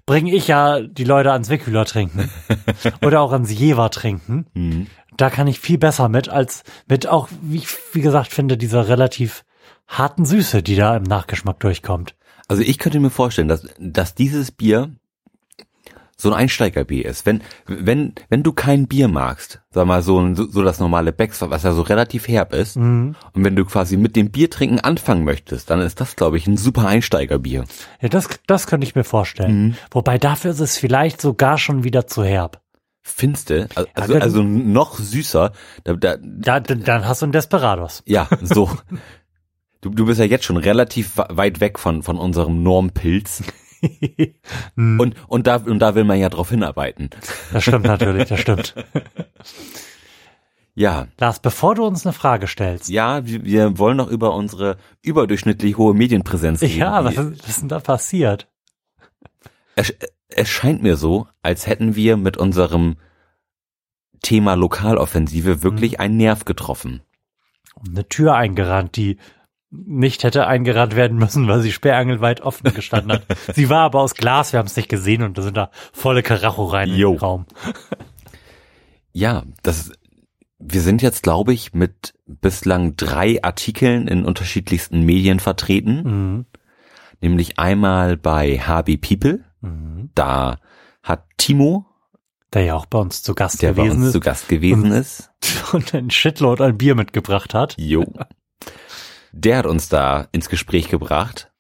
bringe 0.07 0.35
ich 0.35 0.49
ja 0.49 0.81
die 0.81 1.05
Leute 1.05 1.33
ans 1.33 1.49
Wickhüler 1.51 1.85
trinken 1.85 2.31
oder 3.03 3.21
auch 3.21 3.33
ans 3.33 3.51
Jever 3.51 3.91
trinken 3.91 4.47
Mhm. 4.55 4.87
da 5.17 5.31
kann 5.31 5.47
ich 5.47 5.59
viel 5.61 5.79
besser 5.79 6.09
mit 6.09 6.29
als 6.29 6.63
mit 6.89 7.07
auch, 7.07 7.29
wie 7.43 7.59
ich, 7.59 7.69
wie 7.93 8.01
gesagt, 8.01 8.33
finde, 8.33 8.57
dieser 8.57 8.89
relativ 8.89 9.45
harten 9.89 10.25
Süße, 10.25 10.63
die 10.63 10.77
da 10.77 10.97
im 10.97 11.03
Nachgeschmack 11.03 11.59
durchkommt. 11.61 12.15
Also 12.47 12.63
ich 12.63 12.79
könnte 12.79 13.01
mir 13.01 13.11
vorstellen, 13.11 13.49
dass, 13.49 13.67
dass 13.79 14.15
dieses 14.15 14.53
Bier 14.53 14.95
so 16.21 16.31
ein 16.31 16.35
Einsteigerbier 16.35 17.07
ist. 17.07 17.27
Wenn, 17.27 17.43
wenn, 17.67 18.15
wenn 18.29 18.43
du 18.43 18.53
kein 18.53 18.87
Bier 18.87 19.09
magst, 19.09 19.61
sag 19.71 19.87
mal 19.87 20.03
so, 20.03 20.19
ein- 20.21 20.37
so, 20.37 20.47
so 20.51 20.63
das 20.63 20.79
normale 20.81 21.13
Becks, 21.13 21.41
was 21.41 21.63
ja 21.63 21.73
so 21.73 21.83
relativ 21.83 22.29
herb 22.29 22.53
ist, 22.55 22.77
Mhm. 22.77 23.15
und 23.33 23.45
wenn 23.45 23.57
du 23.57 23.65
quasi 23.65 23.97
mit 23.97 24.17
dem 24.17 24.31
Biertrinken 24.31 24.81
anfangen 24.81 25.25
möchtest, 25.25 25.71
dann 25.71 25.81
ist 25.81 26.01
das, 26.01 26.17
glaube 26.17 26.37
ich, 26.37 26.47
ein 26.47 26.57
super 26.57 26.87
Einsteigerbier. 26.87 27.65
Ja, 28.01 28.09
das, 28.09 28.29
das 28.47 28.67
könnte 28.67 28.87
ich 28.87 28.95
mir 28.95 29.05
vorstellen. 29.05 29.63
Mhm. 29.69 29.75
Wobei 29.91 30.19
dafür 30.19 30.51
ist 30.51 30.61
es 30.61 30.77
vielleicht 30.77 31.21
sogar 31.21 31.59
schon 31.59 31.85
wieder 31.85 32.07
zu 32.07 32.25
herb. 32.25 32.61
Finste, 33.03 33.69
also, 33.95 34.15
wenn- 34.15 34.23
also 34.23 34.43
noch 34.43 34.99
süßer. 34.99 35.53
Da, 35.85 35.95
da, 35.95 36.17
Da, 36.21 36.61
dann 36.61 37.09
hast 37.09 37.23
du 37.23 37.27
einen 37.27 37.33
Desperados. 37.33 38.03
ja, 38.07 38.29
so. 38.43 38.71
Du, 39.81 39.89
du 39.89 40.05
bist 40.05 40.21
ja 40.21 40.27
jetzt 40.27 40.45
schon 40.45 40.59
relativ 40.59 41.13
weit 41.17 41.61
weg 41.61 41.79
von, 41.79 42.03
von 42.03 42.19
unserem 42.19 42.63
Normpilz. 42.63 43.43
Mhm. 44.75 45.01
Und, 45.01 45.15
und, 45.29 45.47
da, 45.47 45.57
und 45.57 45.79
da 45.79 45.95
will 45.95 46.05
man 46.05 46.19
ja 46.19 46.29
drauf 46.29 46.51
hinarbeiten. 46.51 47.11
Das 47.53 47.63
stimmt 47.63 47.87
natürlich, 47.87 48.29
das 48.29 48.41
stimmt. 48.41 48.75
Ja, 50.75 51.09
Lars, 51.19 51.41
bevor 51.41 51.75
du 51.75 51.85
uns 51.85 52.07
eine 52.07 52.13
Frage 52.13 52.47
stellst. 52.47 52.89
ja, 52.89 53.27
wir, 53.27 53.45
wir 53.45 53.77
wollen 53.79 53.97
noch 53.97 54.09
über 54.09 54.35
unsere 54.35 54.77
überdurchschnittlich 55.03 55.77
hohe 55.77 55.95
Medienpräsenz 55.95 56.63
reden. 56.63 56.79
Ja, 56.79 57.05
was 57.05 57.17
ist, 57.17 57.41
was 57.43 57.49
ist 57.49 57.61
denn 57.63 57.69
da 57.69 57.81
passiert? 57.81 58.49
es, 59.75 59.93
es 60.29 60.49
scheint 60.49 60.83
mir 60.83 60.97
so, 60.97 61.27
als 61.43 61.67
hätten 61.67 61.97
wir 61.97 62.17
mit 62.17 62.37
unserem 62.37 62.97
Thema 64.23 64.55
Lokaloffensive 64.55 65.63
wirklich 65.63 65.95
Mhm. 65.95 66.01
einen 66.01 66.17
Nerv 66.19 66.45
getroffen. 66.45 67.03
Eine 67.87 68.09
Tür 68.09 68.35
eingerannt, 68.37 68.97
die 68.97 69.19
nicht 69.71 70.25
hätte 70.25 70.47
eingerannt 70.47 70.97
werden 70.97 71.17
müssen, 71.19 71.47
weil 71.47 71.61
sie 71.61 71.71
sperrangelweit 71.73 72.41
offen 72.41 72.73
gestanden 72.75 73.13
hat. 73.13 73.23
sie 73.55 73.69
war 73.71 73.83
aber 73.83 74.01
aus 74.01 74.15
Glas, 74.15 74.53
wir 74.53 74.59
haben 74.59 74.67
es 74.67 74.77
nicht 74.77 74.89
gesehen 74.89 75.23
und 75.23 75.39
da 75.39 75.43
sind 75.43 75.57
da 75.57 75.71
volle 75.93 76.23
Karacho 76.23 76.65
rein 76.65 76.89
Jo. 76.93 77.11
in 77.11 77.17
den 77.17 77.21
Raum. 77.21 77.47
Ja, 79.13 79.43
das, 79.63 79.93
wir 80.59 80.81
sind 80.81 81.03
jetzt, 81.03 81.23
glaube 81.23 81.53
ich, 81.53 81.73
mit 81.73 82.15
bislang 82.27 82.97
drei 82.97 83.43
Artikeln 83.43 84.09
in 84.09 84.25
unterschiedlichsten 84.25 85.03
Medien 85.05 85.41
vertreten, 85.41 86.03
Mhm. 86.03 86.47
nämlich 87.21 87.59
einmal 87.59 88.17
bei 88.17 88.59
HB 88.59 88.97
People, 88.99 89.45
Mhm. 89.61 90.11
da 90.15 90.59
hat 91.03 91.25
Timo 91.37 91.87
der 92.53 92.63
ja 92.65 92.75
auch 92.75 92.87
bei 92.87 92.99
uns 92.99 93.23
zu 93.23 93.37
Gast 93.37 93.63
der 93.63 93.75
bei 93.75 93.85
gewesen 93.85 93.99
uns 93.99 94.07
ist 94.07 94.13
zu 94.13 94.19
Gast 94.21 94.49
gewesen 94.49 94.91
ist. 94.91 95.31
und 95.73 95.95
ein 95.95 96.11
Shitload 96.11 96.61
an 96.65 96.77
Bier 96.79 96.97
mitgebracht 96.97 97.55
hat. 97.55 97.77
Jo. 97.79 98.05
Der 99.33 99.59
hat 99.59 99.67
uns 99.67 99.89
da 99.89 100.29
ins 100.33 100.49
Gespräch 100.49 100.89
gebracht. 100.89 101.53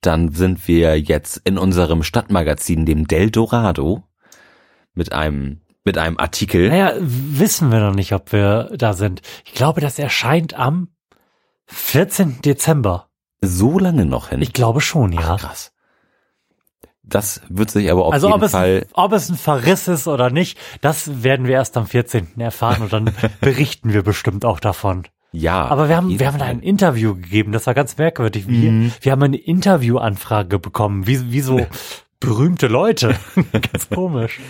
Dann 0.00 0.32
sind 0.32 0.68
wir 0.68 0.98
jetzt 1.00 1.38
in 1.44 1.58
unserem 1.58 2.02
Stadtmagazin, 2.02 2.86
dem 2.86 3.08
Del 3.08 3.30
Dorado, 3.30 4.04
mit 4.94 5.12
einem, 5.12 5.60
mit 5.84 5.98
einem 5.98 6.18
Artikel. 6.18 6.68
Naja, 6.68 6.94
wissen 7.00 7.72
wir 7.72 7.80
noch 7.80 7.94
nicht, 7.94 8.12
ob 8.12 8.32
wir 8.32 8.70
da 8.76 8.92
sind. 8.92 9.22
Ich 9.44 9.54
glaube, 9.54 9.80
das 9.80 9.98
erscheint 9.98 10.54
am 10.54 10.88
14. 11.66 12.40
Dezember. 12.42 13.08
So 13.40 13.78
lange 13.78 14.06
noch 14.06 14.28
hin. 14.28 14.42
Ich 14.42 14.52
glaube 14.52 14.80
schon, 14.80 15.12
ja. 15.12 15.34
Ach, 15.34 15.40
krass. 15.40 15.72
Das 17.02 17.40
wird 17.48 17.70
sich 17.70 17.90
aber 17.90 18.04
auf 18.04 18.12
also 18.12 18.26
jeden 18.26 18.38
ob 18.38 18.42
es, 18.42 18.50
Fall. 18.50 18.86
ob 18.92 19.12
es 19.12 19.28
ein 19.28 19.36
Verriss 19.36 19.86
ist 19.86 20.08
oder 20.08 20.30
nicht, 20.30 20.58
das 20.80 21.22
werden 21.22 21.46
wir 21.46 21.54
erst 21.54 21.76
am 21.76 21.86
14. 21.86 22.40
erfahren 22.40 22.82
und 22.82 22.92
dann 22.92 23.14
berichten 23.40 23.92
wir 23.92 24.02
bestimmt 24.02 24.44
auch 24.44 24.58
davon. 24.58 25.06
Ja. 25.32 25.66
Aber 25.66 25.88
wir 25.88 25.96
haben, 25.96 26.18
wir 26.18 26.26
haben 26.32 26.40
ein 26.40 26.60
Interview 26.60 27.14
gegeben, 27.14 27.52
das 27.52 27.66
war 27.66 27.74
ganz 27.74 27.98
merkwürdig. 27.98 28.48
Wir, 28.48 28.70
Mhm. 28.70 28.92
wir 29.00 29.12
haben 29.12 29.22
eine 29.22 29.36
Interviewanfrage 29.36 30.58
bekommen, 30.58 31.06
wie, 31.06 31.32
wie 31.32 31.40
so 31.40 31.66
berühmte 32.20 32.68
Leute. 32.68 33.16
ganz 33.52 33.88
komisch. 33.90 34.40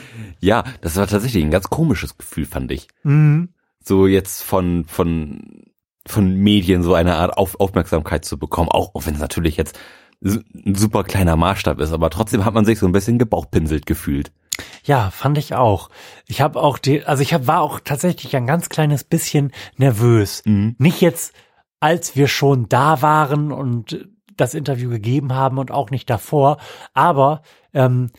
Ja, 0.40 0.64
das 0.82 0.96
war 0.96 1.06
tatsächlich 1.06 1.42
ein 1.44 1.50
ganz 1.50 1.68
komisches 1.68 2.16
Gefühl, 2.16 2.46
fand 2.46 2.70
ich. 2.70 2.88
Mhm. 3.02 3.48
So 3.82 4.06
jetzt 4.06 4.42
von, 4.42 4.84
von, 4.86 5.64
von 6.06 6.34
Medien 6.36 6.82
so 6.82 6.94
eine 6.94 7.16
Art 7.16 7.36
Auf 7.36 7.58
Aufmerksamkeit 7.60 8.24
zu 8.24 8.38
bekommen, 8.38 8.68
auch, 8.68 8.94
auch 8.94 9.06
wenn 9.06 9.14
es 9.14 9.20
natürlich 9.20 9.56
jetzt 9.56 9.78
ein 10.24 10.74
super 10.74 11.04
kleiner 11.04 11.36
Maßstab 11.36 11.78
ist, 11.80 11.92
aber 11.92 12.10
trotzdem 12.10 12.44
hat 12.44 12.54
man 12.54 12.64
sich 12.64 12.78
so 12.78 12.86
ein 12.86 12.92
bisschen 12.92 13.18
gebauchpinselt 13.18 13.86
gefühlt. 13.86 14.32
Ja, 14.84 15.10
fand 15.10 15.38
ich 15.38 15.54
auch. 15.54 15.90
Ich 16.26 16.40
habe 16.40 16.60
auch 16.62 16.78
die, 16.78 17.04
also 17.04 17.22
ich 17.22 17.34
hab, 17.34 17.46
war 17.46 17.60
auch 17.60 17.80
tatsächlich 17.80 18.34
ein 18.36 18.46
ganz 18.46 18.68
kleines 18.68 19.04
bisschen 19.04 19.52
nervös. 19.76 20.42
Nicht 20.78 21.00
jetzt, 21.00 21.34
als 21.80 22.16
wir 22.16 22.28
schon 22.28 22.68
da 22.68 23.02
waren 23.02 23.52
und 23.52 24.08
das 24.36 24.54
Interview 24.54 24.90
gegeben 24.90 25.34
haben 25.34 25.58
und 25.58 25.70
auch 25.70 25.90
nicht 25.90 26.10
davor, 26.10 26.58
aber 26.94 27.42
ähm, 27.72 28.10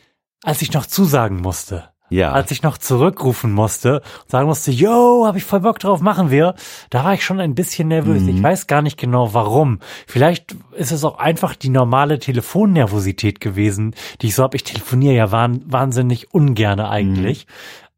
als 0.44 0.62
ich 0.62 0.74
noch 0.74 0.86
zusagen 0.86 1.42
musste. 1.42 1.90
Ja. 2.10 2.32
Als 2.32 2.52
ich 2.52 2.64
noch 2.64 2.78
zurückrufen 2.78 3.52
musste 3.52 4.02
und 4.24 4.32
sagen 4.32 4.48
musste, 4.48 4.72
yo, 4.72 5.26
hab 5.26 5.36
ich 5.36 5.44
voll 5.44 5.60
Bock 5.60 5.80
drauf, 5.80 6.02
machen 6.02 6.32
wir, 6.32 6.56
da 6.90 7.04
war 7.04 7.14
ich 7.14 7.24
schon 7.24 7.40
ein 7.40 7.56
bisschen 7.56 7.90
nervös. 7.90 8.24
Mhm. 8.24 8.30
Ich 8.30 8.44
weiß 8.44 8.68
gar 8.68 8.82
nicht 8.82 8.98
genau 8.98 9.34
warum. 9.34 9.80
Vielleicht 10.08 10.56
ist 10.76 10.92
es 10.92 11.04
auch 11.04 11.18
einfach 11.18 11.56
die 11.56 11.70
normale 11.70 12.20
Telefonnervosität 12.20 13.40
gewesen, 13.42 13.94
die 14.22 14.28
ich 14.28 14.36
so 14.36 14.44
habe. 14.44 14.56
Ich 14.56 14.64
telefoniere 14.64 15.16
ja 15.16 15.32
wahn, 15.32 15.62
wahnsinnig 15.66 16.34
ungerne 16.34 16.90
eigentlich. 16.90 17.46
Mhm. 17.46 17.52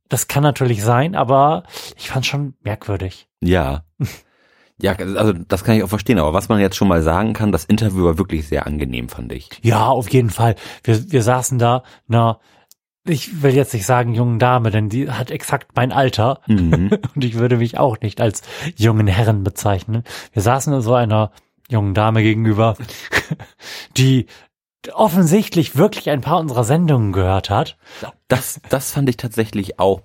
Das 0.10 0.28
kann 0.28 0.42
natürlich 0.42 0.84
sein, 0.84 1.16
aber 1.16 1.64
ich 1.96 2.10
fand 2.10 2.26
schon 2.26 2.56
merkwürdig. 2.64 3.28
Ja. 3.42 3.84
Ja, 4.82 4.94
also 4.94 5.34
das 5.34 5.66
kann 5.66 5.76
ich 5.76 5.84
auch 5.84 5.90
verstehen, 5.90 6.20
aber 6.20 6.32
was 6.32 6.48
man 6.48 6.62
jetzt 6.62 6.78
schon 6.78 6.88
mal 6.88 7.02
sagen 7.02 7.34
kann, 7.34 7.52
das 7.52 7.66
Interview 7.66 8.06
war 8.06 8.18
wirklich 8.18 8.48
sehr 8.48 8.66
angenehm, 8.66 9.10
fand 9.10 9.34
ich. 9.34 9.50
Ja, 9.62 9.88
auf 9.88 10.10
jeden 10.10 10.30
Fall. 10.30 10.56
Wir, 10.86 11.12
wir 11.12 11.22
saßen 11.22 11.60
da, 11.60 11.84
na, 12.08 12.40
ich 13.10 13.42
will 13.42 13.54
jetzt 13.56 13.74
nicht 13.74 13.86
sagen 13.86 14.14
jungen 14.14 14.40
Dame, 14.40 14.72
denn 14.72 14.90
die 14.90 15.10
hat 15.10 15.32
exakt 15.32 15.76
mein 15.76 15.92
Alter. 15.92 16.42
Mhm. 16.48 16.92
Und 17.16 17.24
ich 17.24 17.36
würde 17.36 17.58
mich 17.58 17.78
auch 17.78 18.00
nicht 18.02 18.22
als 18.22 18.42
jungen 18.76 19.08
Herren 19.08 19.44
bezeichnen. 19.44 20.04
Wir 20.34 20.42
saßen 20.42 20.82
so 20.82 20.94
einer 20.94 21.32
jungen 21.70 21.94
Dame 21.94 22.24
gegenüber, 22.24 22.76
die 23.98 24.28
offensichtlich 24.94 25.76
wirklich 25.76 26.10
ein 26.10 26.22
paar 26.22 26.40
unserer 26.40 26.64
Sendungen 26.64 27.12
gehört 27.12 27.50
hat. 27.50 27.78
Das, 28.28 28.62
das 28.70 28.92
fand 28.92 29.10
ich 29.10 29.18
tatsächlich 29.18 29.80
auch 29.80 30.02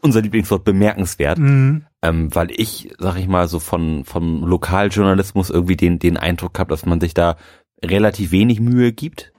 unser 0.00 0.20
Lieblingswort 0.20 0.64
bemerkenswert, 0.64 1.38
Mhm. 1.38 1.84
ähm, 2.02 2.34
weil 2.34 2.50
ich, 2.50 2.92
sag 2.98 3.16
ich 3.18 3.28
mal, 3.28 3.46
so 3.46 3.60
von, 3.60 4.04
vom 4.04 4.44
Lokaljournalismus 4.44 5.50
irgendwie 5.50 5.76
den, 5.76 5.98
den 5.98 6.16
Eindruck 6.16 6.58
habe, 6.58 6.70
dass 6.70 6.86
man 6.86 7.00
sich 7.00 7.14
da 7.14 7.36
relativ 7.84 8.32
wenig 8.32 8.58
Mühe 8.58 8.92
gibt 8.92 9.32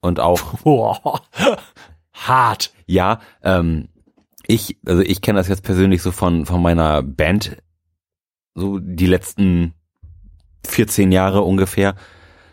und 0.00 0.18
auch 0.18 0.40
Boah. 0.64 1.20
Hart. 2.26 2.72
Ja, 2.86 3.20
ähm, 3.42 3.88
ich, 4.46 4.78
also 4.86 5.02
ich 5.02 5.20
kenne 5.20 5.38
das 5.38 5.48
jetzt 5.48 5.62
persönlich 5.62 6.02
so 6.02 6.10
von, 6.10 6.46
von 6.46 6.62
meiner 6.62 7.02
Band, 7.02 7.58
so 8.54 8.78
die 8.78 9.06
letzten 9.06 9.74
14 10.66 11.12
Jahre 11.12 11.42
ungefähr, 11.42 11.94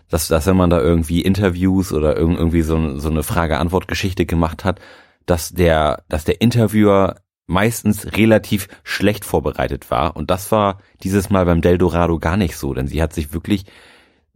dass, 0.09 0.27
dass 0.27 0.45
wenn 0.45 0.57
man 0.57 0.69
da 0.69 0.79
irgendwie 0.79 1.21
Interviews 1.21 1.91
oder 1.91 2.17
irg- 2.17 2.37
irgendwie 2.37 2.61
so, 2.61 2.99
so 2.99 3.09
eine 3.09 3.23
Frage-Antwort-Geschichte 3.23 4.25
gemacht 4.25 4.63
hat, 4.63 4.79
dass 5.25 5.49
der, 5.49 6.03
dass 6.09 6.25
der 6.25 6.41
Interviewer 6.41 7.21
meistens 7.47 8.13
relativ 8.15 8.67
schlecht 8.83 9.25
vorbereitet 9.25 9.89
war. 9.89 10.15
Und 10.15 10.29
das 10.29 10.51
war 10.51 10.79
dieses 11.03 11.29
Mal 11.29 11.45
beim 11.45 11.61
Del 11.61 11.77
Dorado 11.77 12.19
gar 12.19 12.37
nicht 12.37 12.55
so, 12.57 12.73
denn 12.73 12.87
sie 12.87 13.01
hat 13.01 13.13
sich 13.13 13.33
wirklich 13.33 13.65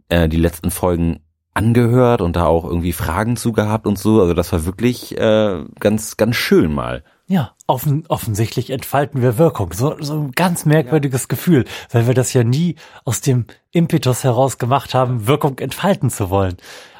äh, 0.10 0.28
die 0.30 0.38
letzten 0.38 0.72
Folgen 0.72 1.20
angehört 1.54 2.22
und 2.22 2.36
da 2.36 2.46
auch 2.46 2.66
irgendwie 2.66 2.94
Fragen 2.94 3.38
zu 3.38 3.52
gehabt 3.52 3.88
und 3.88 3.98
so. 3.98 4.22
Also 4.22 4.34
das 4.34 4.52
war 4.52 4.66
wirklich 4.66 5.18
äh, 5.18 5.64
ganz, 5.80 6.18
ganz 6.18 6.36
schön 6.36 6.74
mal. 6.74 7.04
Ja, 7.28 7.52
offen, 7.68 8.06
offensichtlich 8.08 8.72
entfalten 8.72 9.22
wir 9.22 9.38
Wirkung. 9.38 9.74
So, 9.74 9.96
so 10.00 10.16
ein 10.16 10.32
ganz 10.32 10.66
merkwürdiges 10.66 11.28
Gefühl, 11.28 11.66
weil 11.92 12.08
wir 12.08 12.16
das 12.16 12.34
ja 12.34 12.44
nie 12.44 12.76
aus 13.06 13.22
dem 13.22 13.46
Impetus 13.72 14.24
heraus 14.24 14.58
gemacht 14.58 14.94
haben, 14.94 15.28
Wirkung 15.28 15.60
entfalten 15.60 16.10
zu 16.10 16.30
wollen. 16.32 16.58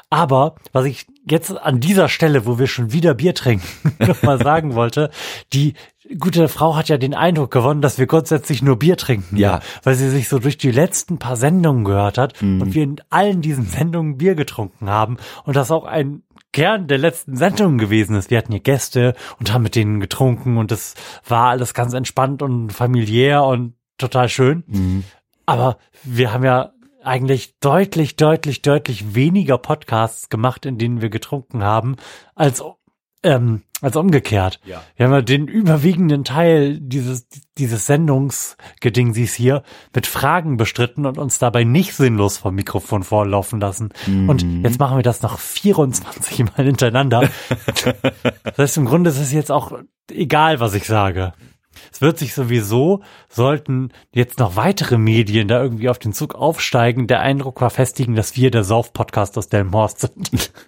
Aber 0.08 0.56
was 0.72 0.84
ich 0.86 1.06
jetzt 1.28 1.56
an 1.56 1.80
dieser 1.80 2.08
Stelle, 2.08 2.44
wo 2.44 2.58
wir 2.58 2.66
schon 2.66 2.92
wieder 2.92 3.14
Bier 3.14 3.34
trinken, 3.34 3.66
nochmal 3.98 4.42
sagen 4.42 4.74
wollte, 4.74 5.10
die 5.52 5.74
gute 6.18 6.48
Frau 6.48 6.76
hat 6.76 6.88
ja 6.88 6.98
den 6.98 7.14
Eindruck 7.14 7.50
gewonnen, 7.50 7.82
dass 7.82 7.98
wir 7.98 8.06
grundsätzlich 8.06 8.62
nur 8.62 8.78
Bier 8.78 8.96
trinken. 8.96 9.36
Ja. 9.36 9.60
Weil 9.82 9.94
sie 9.94 10.10
sich 10.10 10.28
so 10.28 10.38
durch 10.38 10.58
die 10.58 10.70
letzten 10.70 11.18
paar 11.18 11.36
Sendungen 11.36 11.84
gehört 11.84 12.18
hat 12.18 12.42
und 12.42 12.74
wir 12.74 12.82
in 12.82 12.96
allen 13.10 13.42
diesen 13.42 13.66
Sendungen 13.66 14.18
Bier 14.18 14.34
getrunken 14.34 14.88
haben 14.90 15.16
und 15.44 15.56
das 15.56 15.70
auch 15.70 15.84
ein 15.84 16.22
Kern 16.52 16.88
der 16.88 16.98
letzten 16.98 17.36
Sendungen 17.36 17.78
gewesen 17.78 18.16
ist. 18.16 18.30
Wir 18.30 18.38
hatten 18.38 18.52
hier 18.52 18.60
Gäste 18.60 19.14
und 19.38 19.52
haben 19.52 19.62
mit 19.62 19.76
denen 19.76 20.00
getrunken 20.00 20.56
und 20.56 20.70
das 20.70 20.94
war 21.26 21.50
alles 21.50 21.74
ganz 21.74 21.94
entspannt 21.94 22.42
und 22.42 22.72
familiär 22.72 23.44
und 23.44 23.74
total 23.98 24.28
schön. 24.28 24.64
Aber 25.46 25.78
wir 26.02 26.32
haben 26.32 26.44
ja 26.44 26.72
eigentlich 27.02 27.58
deutlich, 27.60 28.16
deutlich, 28.16 28.62
deutlich 28.62 29.14
weniger 29.14 29.58
Podcasts 29.58 30.28
gemacht, 30.28 30.66
in 30.66 30.78
denen 30.78 31.00
wir 31.00 31.08
getrunken 31.08 31.62
haben, 31.62 31.96
als, 32.34 32.62
ähm, 33.22 33.62
als 33.80 33.96
umgekehrt. 33.96 34.60
Ja. 34.64 34.82
Wir 34.96 35.06
haben 35.06 35.12
ja 35.12 35.22
den 35.22 35.48
überwiegenden 35.48 36.24
Teil 36.24 36.78
dieses, 36.80 37.26
dieses 37.56 37.86
Sendungsgedingsies 37.86 39.34
hier 39.34 39.62
mit 39.94 40.06
Fragen 40.06 40.56
bestritten 40.56 41.06
und 41.06 41.18
uns 41.18 41.38
dabei 41.38 41.64
nicht 41.64 41.94
sinnlos 41.94 42.38
vom 42.38 42.54
Mikrofon 42.54 43.02
vorlaufen 43.02 43.60
lassen. 43.60 43.90
Und 44.06 44.44
jetzt 44.62 44.78
machen 44.78 44.98
wir 44.98 45.02
das 45.02 45.22
noch 45.22 45.38
24 45.38 46.44
Mal 46.44 46.64
hintereinander. 46.64 47.28
das 48.44 48.58
heißt, 48.58 48.76
im 48.76 48.84
Grunde 48.84 49.10
ist 49.10 49.18
es 49.18 49.32
jetzt 49.32 49.50
auch 49.50 49.72
egal, 50.10 50.60
was 50.60 50.74
ich 50.74 50.84
sage. 50.84 51.32
Es 51.92 52.00
wird 52.00 52.18
sich 52.18 52.34
sowieso, 52.34 53.02
sollten 53.28 53.90
jetzt 54.12 54.38
noch 54.38 54.56
weitere 54.56 54.98
Medien 54.98 55.48
da 55.48 55.62
irgendwie 55.62 55.88
auf 55.88 55.98
den 55.98 56.12
Zug 56.12 56.34
aufsteigen, 56.34 57.06
der 57.06 57.20
Eindruck 57.20 57.58
verfestigen, 57.58 58.14
dass 58.14 58.36
wir 58.36 58.50
der 58.50 58.64
Sauf-Podcast 58.64 59.36
aus 59.38 59.48
Delmhorst 59.48 60.00
sind. 60.00 60.52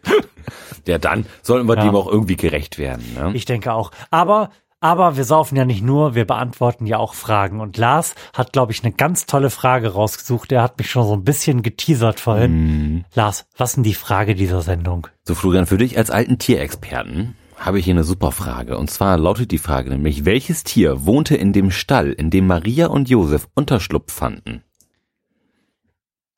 Ja, 0.87 0.99
dann 0.99 1.27
sollten 1.43 1.69
wir 1.69 1.77
Ja. 1.77 1.85
dem 1.85 1.95
auch 1.95 2.09
irgendwie 2.09 2.35
gerecht 2.37 2.77
werden. 2.77 3.05
Ne? 3.15 3.31
Ich 3.35 3.45
denke 3.45 3.73
auch. 3.73 3.93
Aber, 4.11 4.51
aber 4.81 5.17
wir 5.17 5.25
saufen 5.25 5.55
ja 5.55 5.65
nicht 5.65 5.83
nur, 5.83 6.17
wir 6.17 6.25
beantworten 6.27 6.87
ja 6.87 6.97
auch 6.99 7.15
Fragen. 7.15 7.61
Und 7.61 7.77
Lars 7.77 8.17
hat, 8.35 8.53
glaube 8.53 8.73
ich, 8.73 8.83
eine 8.83 8.93
ganz 8.93 9.27
tolle 9.27 9.51
Frage 9.51 9.91
rausgesucht. 9.93 10.51
Er 10.51 10.63
hat 10.63 10.79
mich 10.79 10.91
schon 10.91 11.07
so 11.07 11.13
ein 11.15 11.23
bisschen 11.23 11.63
geteasert 11.63 12.19
vorhin. 12.19 13.05
Lars, 13.15 13.47
was 13.57 13.71
ist 13.71 13.77
denn 13.77 13.85
die 13.85 13.95
Frage 13.95 14.35
dieser 14.35 14.63
Sendung? 14.63 15.07
So, 15.25 15.37
Florian, 15.37 15.67
für 15.67 15.79
dich 15.79 15.97
als 15.97 16.11
alten 16.11 16.39
Tierexperten 16.41 17.37
habe 17.65 17.79
ich 17.79 17.85
hier 17.85 17.95
eine 17.95 18.05
super 18.05 18.33
Frage. 18.33 18.77
Und 18.77 18.91
zwar 18.91 19.17
lautet 19.17 19.51
die 19.51 19.59
Frage 19.59 19.91
nämlich, 19.91 20.25
welches 20.25 20.65
Tier 20.65 21.07
wohnte 21.07 21.37
in 21.37 21.53
dem 21.53 21.71
Stall, 21.71 22.13
in 22.13 22.31
dem 22.31 22.47
Maria 22.47 22.89
und 22.89 23.09
Josef 23.09 23.49
Unterschlupf 23.55 24.13
fanden? 24.13 24.63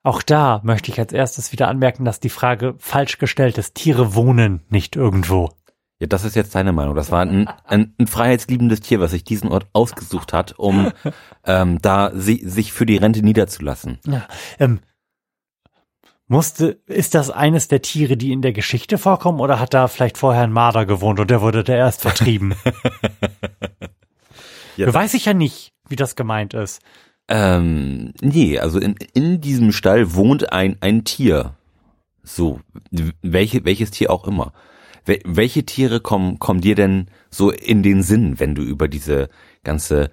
Auch 0.02 0.22
da 0.22 0.60
möchte 0.64 0.92
ich 0.92 1.00
als 1.00 1.14
erstes 1.14 1.50
wieder 1.50 1.68
anmerken, 1.68 2.04
dass 2.04 2.20
die 2.20 2.28
Frage 2.28 2.74
falsch 2.78 3.18
gestellt 3.18 3.56
ist. 3.56 3.74
Tiere 3.74 4.14
wohnen 4.14 4.60
nicht 4.68 4.96
irgendwo. 4.96 5.48
Ja, 5.98 6.06
das 6.06 6.24
ist 6.24 6.36
jetzt 6.36 6.54
deine 6.54 6.72
Meinung. 6.72 6.94
Das 6.94 7.10
war 7.10 7.22
ein, 7.22 7.48
ein, 7.64 7.94
ein 7.98 8.06
freiheitsliebendes 8.06 8.80
Tier, 8.80 9.00
was 9.00 9.12
sich 9.12 9.24
diesen 9.24 9.48
Ort 9.48 9.66
ausgesucht 9.72 10.34
hat, 10.34 10.58
um 10.58 10.92
ähm, 11.44 11.78
da 11.80 12.10
si 12.14 12.46
sich 12.46 12.72
für 12.72 12.84
die 12.84 12.98
Rente 12.98 13.22
niederzulassen. 13.22 13.98
Ja, 14.06 14.26
ähm, 14.58 14.80
musste, 16.26 16.80
ist 16.86 17.14
das 17.14 17.30
eines 17.30 17.68
der 17.68 17.82
Tiere, 17.82 18.16
die 18.16 18.32
in 18.32 18.42
der 18.42 18.52
Geschichte 18.52 18.98
vorkommen, 18.98 19.40
oder 19.40 19.60
hat 19.60 19.74
da 19.74 19.88
vielleicht 19.88 20.18
vorher 20.18 20.42
ein 20.42 20.52
Marder 20.52 20.86
gewohnt 20.86 21.20
und 21.20 21.30
der 21.30 21.40
wurde 21.40 21.64
da 21.64 21.74
erst 21.74 22.02
vertrieben? 22.02 22.54
Ja, 24.76 24.86
Du 24.86 24.94
weiß 24.94 25.14
ich 25.14 25.26
ja 25.26 25.34
nicht, 25.34 25.72
wie 25.88 25.96
das 25.96 26.16
gemeint 26.16 26.54
ist. 26.54 26.82
Ähm, 27.28 28.12
nee, 28.20 28.58
also 28.58 28.78
in, 28.78 28.96
in 29.12 29.40
diesem 29.40 29.72
Stall 29.72 30.14
wohnt 30.14 30.52
ein, 30.52 30.76
ein 30.80 31.04
Tier. 31.04 31.56
So, 32.22 32.60
welche, 33.22 33.64
welches 33.64 33.90
Tier 33.90 34.10
auch 34.10 34.26
immer. 34.26 34.52
Wel 35.04 35.20
welche 35.24 35.64
Tiere 35.64 36.00
kommen, 36.00 36.38
kommen 36.38 36.60
dir 36.60 36.74
denn 36.74 37.08
so 37.30 37.50
in 37.50 37.82
den 37.82 38.02
Sinn, 38.02 38.40
wenn 38.40 38.54
du 38.54 38.62
über 38.62 38.88
diese 38.88 39.28
ganze 39.62 40.10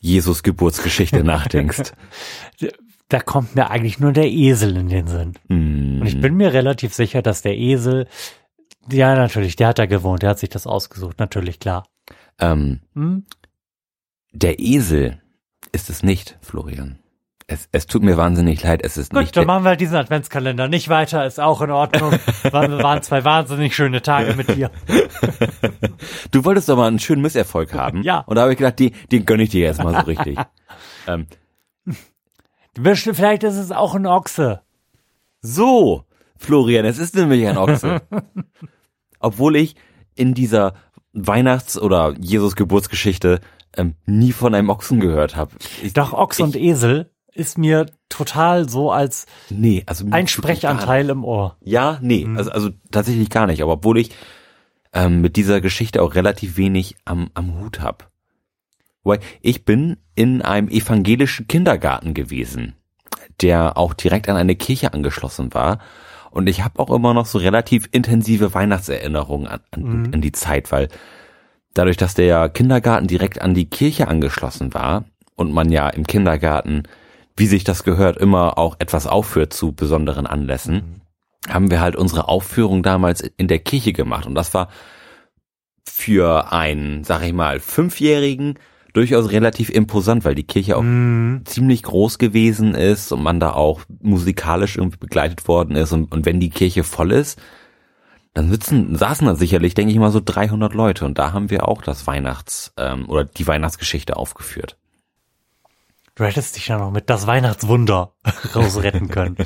Jesus-Geburtsgeschichte 0.00 1.24
nachdenkst? 1.24 1.92
Da 3.08 3.20
kommt 3.20 3.54
mir 3.54 3.70
eigentlich 3.70 4.00
nur 4.00 4.12
der 4.12 4.30
Esel 4.30 4.76
in 4.76 4.88
den 4.88 5.06
Sinn. 5.06 5.34
Mm. 5.48 6.00
Und 6.00 6.06
ich 6.06 6.20
bin 6.20 6.34
mir 6.36 6.52
relativ 6.52 6.94
sicher, 6.94 7.20
dass 7.22 7.42
der 7.42 7.56
Esel, 7.56 8.06
ja 8.90 9.14
natürlich, 9.14 9.56
der 9.56 9.68
hat 9.68 9.78
da 9.78 9.86
gewohnt, 9.86 10.22
der 10.22 10.30
hat 10.30 10.38
sich 10.38 10.48
das 10.48 10.66
ausgesucht, 10.66 11.18
natürlich 11.18 11.60
klar. 11.60 11.86
ähm, 12.40 12.80
Hm? 12.94 13.24
der 14.32 14.58
Esel 14.58 15.20
ist 15.72 15.90
es 15.90 16.02
nicht, 16.02 16.38
Florian. 16.40 16.98
Es, 17.46 17.68
es 17.72 17.86
tut 17.86 18.02
mir 18.02 18.16
wahnsinnig 18.16 18.62
leid, 18.62 18.80
es 18.82 18.96
ist 18.96 19.10
Gut, 19.10 19.20
nicht 19.20 19.36
dann 19.36 19.42
der, 19.42 19.46
machen 19.48 19.64
wir 19.64 19.68
halt 19.70 19.80
diesen 19.80 19.96
Adventskalender 19.96 20.66
nicht 20.66 20.88
weiter, 20.88 21.26
ist 21.26 21.38
auch 21.38 21.60
in 21.60 21.70
Ordnung. 21.70 22.12
Waren, 22.50 22.82
waren 22.82 23.02
zwei 23.02 23.22
wahnsinnig 23.22 23.76
schöne 23.76 24.00
Tage 24.00 24.34
mit 24.34 24.48
dir. 24.56 24.70
Du 26.30 26.44
wolltest 26.44 26.68
doch 26.68 26.76
mal 26.76 26.88
einen 26.88 26.98
schönen 26.98 27.22
Misserfolg 27.22 27.72
haben. 27.74 28.02
Ja. 28.02 28.20
Und 28.20 28.36
da 28.36 28.42
habe 28.42 28.52
ich 28.52 28.58
gedacht, 28.58 28.78
die, 28.78 28.90
den 29.12 29.24
gönn 29.24 29.40
ich 29.40 29.50
dir 29.50 29.60
jetzt 29.66 29.82
mal 29.82 29.94
so 29.94 30.00
richtig. 30.06 30.38
ähm, 31.06 31.26
Vielleicht 33.14 33.42
ist 33.44 33.56
es 33.56 33.70
auch 33.70 33.94
ein 33.94 34.06
Ochse. 34.06 34.60
so, 35.40 36.04
Florian, 36.36 36.84
es 36.84 36.98
ist 36.98 37.14
nämlich 37.14 37.46
ein 37.46 37.56
Ochse. 37.56 38.02
Obwohl 39.18 39.56
ich 39.56 39.76
in 40.14 40.34
dieser 40.34 40.74
Weihnachts- 41.12 41.78
oder 41.78 42.14
Jesus-Geburtsgeschichte 42.18 43.40
ähm, 43.76 43.94
nie 44.06 44.32
von 44.32 44.54
einem 44.54 44.68
Ochsen 44.70 45.00
gehört 45.00 45.36
habe. 45.36 45.52
Doch 45.94 46.12
Ochse 46.12 46.42
und 46.44 46.56
Esel 46.56 47.10
ist 47.32 47.58
mir 47.58 47.86
total 48.08 48.68
so 48.68 48.92
als 48.92 49.26
Nee, 49.50 49.82
also 49.86 50.06
ein. 50.10 50.28
Sprechanteil 50.28 51.08
im 51.10 51.24
Ohr. 51.24 51.56
Ja, 51.60 51.98
nee, 52.00 52.26
also, 52.36 52.50
also 52.50 52.70
tatsächlich 52.90 53.30
gar 53.30 53.46
nicht. 53.46 53.62
Aber 53.62 53.72
obwohl 53.72 53.98
ich 53.98 54.10
ähm, 54.92 55.20
mit 55.20 55.36
dieser 55.36 55.60
Geschichte 55.60 56.02
auch 56.02 56.14
relativ 56.14 56.56
wenig 56.56 56.96
am, 57.04 57.30
am 57.34 57.58
Hut 57.60 57.80
hab. 57.80 58.10
Ich 59.40 59.64
bin 59.64 59.96
in 60.14 60.42
einem 60.42 60.68
evangelischen 60.68 61.46
Kindergarten 61.46 62.14
gewesen, 62.14 62.74
der 63.42 63.76
auch 63.76 63.94
direkt 63.94 64.28
an 64.28 64.36
eine 64.36 64.56
Kirche 64.56 64.92
angeschlossen 64.92 65.54
war. 65.54 65.78
Und 66.30 66.48
ich 66.48 66.64
habe 66.64 66.80
auch 66.80 66.90
immer 66.90 67.14
noch 67.14 67.26
so 67.26 67.38
relativ 67.38 67.88
intensive 67.92 68.54
Weihnachtserinnerungen 68.54 69.46
an, 69.46 69.60
an, 69.70 69.82
Mhm. 69.82 70.14
an 70.14 70.20
die 70.20 70.32
Zeit, 70.32 70.72
weil 70.72 70.88
dadurch, 71.74 71.96
dass 71.96 72.14
der 72.14 72.48
Kindergarten 72.48 73.06
direkt 73.06 73.40
an 73.40 73.54
die 73.54 73.68
Kirche 73.70 74.08
angeschlossen 74.08 74.74
war 74.74 75.04
und 75.36 75.52
man 75.52 75.70
ja 75.70 75.88
im 75.88 76.06
Kindergarten, 76.06 76.84
wie 77.36 77.46
sich 77.46 77.64
das 77.64 77.84
gehört, 77.84 78.16
immer 78.16 78.58
auch 78.58 78.76
etwas 78.78 79.06
aufführt 79.06 79.52
zu 79.52 79.72
besonderen 79.72 80.26
Anlässen, 80.26 81.02
haben 81.48 81.70
wir 81.70 81.80
halt 81.80 81.94
unsere 81.94 82.28
Aufführung 82.28 82.82
damals 82.82 83.20
in 83.20 83.48
der 83.48 83.58
Kirche 83.58 83.92
gemacht. 83.92 84.26
Und 84.26 84.34
das 84.34 84.54
war 84.54 84.68
für 85.86 86.52
einen, 86.52 87.04
sag 87.04 87.22
ich 87.22 87.32
mal, 87.32 87.60
Fünfjährigen 87.60 88.58
durchaus 88.94 89.30
relativ 89.30 89.68
imposant, 89.68 90.24
weil 90.24 90.34
die 90.34 90.46
Kirche 90.46 90.76
auch 90.78 90.82
Mhm. 90.82 91.42
ziemlich 91.44 91.82
groß 91.82 92.16
gewesen 92.18 92.74
ist 92.74 93.12
und 93.12 93.22
man 93.22 93.38
da 93.40 93.52
auch 93.52 93.82
musikalisch 94.00 94.76
irgendwie 94.76 94.96
begleitet 94.98 95.46
worden 95.46 95.76
ist. 95.76 95.92
Und, 95.92 96.10
und 96.12 96.24
wenn 96.24 96.40
die 96.40 96.50
Kirche 96.50 96.82
voll 96.84 97.12
ist, 97.12 97.38
dann 98.32 98.50
sitzen, 98.50 98.96
saßen 98.96 99.26
da 99.26 99.34
sicherlich, 99.36 99.74
denke 99.74 99.92
ich 99.92 99.98
mal, 99.98 100.10
so 100.10 100.20
300 100.24 100.74
Leute. 100.74 101.04
Und 101.04 101.18
da 101.18 101.32
haben 101.32 101.50
wir 101.50 101.68
auch 101.68 101.82
das 101.82 102.06
Weihnachts- 102.06 102.72
ähm, 102.78 103.08
oder 103.08 103.24
die 103.24 103.46
Weihnachtsgeschichte 103.46 104.16
aufgeführt. 104.16 104.76
Du 106.16 106.24
hättest 106.24 106.56
dich 106.56 106.68
ja 106.68 106.78
noch 106.78 106.90
mit 106.92 107.10
das 107.10 107.26
Weihnachtswunder 107.26 108.14
rausretten 108.54 109.08
können. 109.08 109.36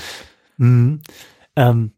mhm. 0.58 1.00
ähm, 1.56 1.92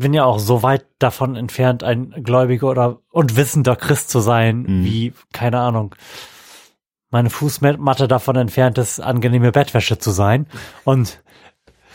bin 0.00 0.14
ja 0.14 0.24
auch 0.24 0.38
so 0.38 0.62
weit 0.62 0.86
davon 0.98 1.36
entfernt, 1.36 1.84
ein 1.84 2.10
gläubiger 2.22 2.68
oder 2.68 2.98
und 3.10 3.36
wissender 3.36 3.76
Christ 3.76 4.10
zu 4.10 4.20
sein, 4.20 4.62
Mhm. 4.62 4.84
wie, 4.84 5.12
keine 5.32 5.60
Ahnung, 5.60 5.94
meine 7.10 7.30
Fußmatte 7.30 8.08
davon 8.08 8.36
entfernt 8.36 8.78
ist, 8.78 9.00
angenehme 9.00 9.52
Bettwäsche 9.52 9.98
zu 9.98 10.10
sein. 10.10 10.46
Und 10.84 11.22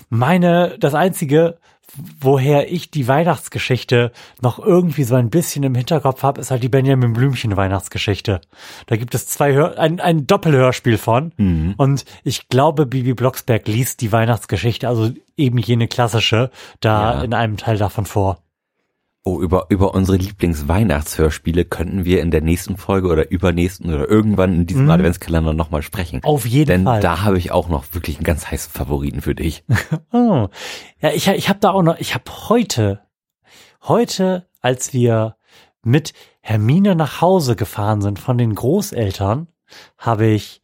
meine, 0.10 0.78
das 0.80 0.94
einzige, 0.94 1.58
woher 2.20 2.72
ich 2.72 2.92
die 2.92 3.08
Weihnachtsgeschichte 3.08 4.12
noch 4.42 4.60
irgendwie 4.60 5.04
so 5.04 5.16
ein 5.16 5.30
bisschen 5.30 5.64
im 5.64 5.76
Hinterkopf 5.76 6.24
habe, 6.24 6.42
ist 6.42 6.52
halt 6.52 6.64
die 6.64 6.70
Benjamin 6.70 7.14
Blümchen 7.14 7.56
Weihnachtsgeschichte. 7.56 8.42
Da 8.88 8.96
gibt 8.98 9.16
es 9.16 9.28
zwei 9.28 9.54
Hör 9.54 9.78
ein, 9.80 10.00
ein 10.00 10.28
Doppelhörspiel 10.28 10.98
von. 10.98 11.32
Mhm. 11.38 11.76
Und 11.78 12.06
ich 12.24 12.50
glaube, 12.50 12.86
Bibi 12.86 13.14
Blocksberg 13.14 13.68
liest 13.68 14.02
die 14.02 14.12
Weihnachtsgeschichte, 14.12 14.88
also 14.88 15.12
eben 15.38 15.58
jene 15.58 15.88
klassische, 15.88 16.52
da 16.80 17.16
Ja. 17.16 17.22
in 17.24 17.34
einem 17.34 17.58
Teil 17.58 17.78
davon 17.78 18.06
vor. 18.06 18.40
Oh, 19.28 19.42
über, 19.42 19.66
über 19.70 19.96
unsere 19.96 20.18
Lieblingsweihnachtshörspiele 20.18 21.66
könnten 21.66 22.06
wir 22.06 22.22
in 22.22 22.30
der 22.30 22.42
nächsten 22.42 22.78
Folge 22.78 23.08
oder 23.08 23.32
übernächsten 23.32 23.92
oder 23.92 24.08
irgendwann 24.08 24.54
in 24.54 24.66
diesem 24.68 24.84
Mhm. 24.86 24.92
Adventskalender 24.92 25.52
nochmal 25.54 25.82
sprechen. 25.82 26.24
Auf 26.24 26.46
jeden 26.46 26.68
Denn 26.68 26.84
Fall. 26.84 27.02
da 27.02 27.24
habe 27.24 27.40
ich 27.40 27.52
auch 27.52 27.68
noch 27.68 27.86
wirklich 27.94 28.18
einen 28.18 28.24
ganz 28.24 28.46
heißen 28.52 28.72
Favoriten 28.72 29.22
für 29.22 29.34
dich. 29.34 29.64
Oh. 30.14 30.48
Ja, 31.02 31.10
ich, 31.12 31.28
ich 31.28 31.50
habe 31.50 31.60
da 31.60 31.72
auch 31.72 31.82
noch, 31.82 31.98
ich 32.00 32.14
habe 32.14 32.26
heute, 32.50 33.02
heute, 33.84 34.48
als 34.62 34.94
wir 34.94 35.36
mit 35.84 36.14
Hermine 36.42 36.96
nach 36.96 37.20
Hause 37.22 37.56
gefahren 37.56 38.02
sind 38.02 38.20
von 38.20 38.38
den 38.38 38.54
Großeltern, 38.54 39.48
habe 39.98 40.28
ich 40.28 40.62